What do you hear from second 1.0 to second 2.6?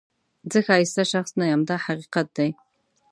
شخص نه یم دا حقیقت دی.